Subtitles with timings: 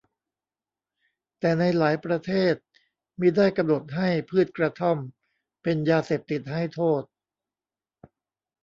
[1.39, 2.55] แต่ในหลายประเทศ
[3.19, 4.97] มิได้กำหนดให้พืชกระท่อม
[5.63, 7.03] เป็นยาเสพติดให้โทษ